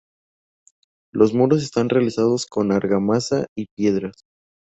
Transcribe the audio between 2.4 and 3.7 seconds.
con argamasa y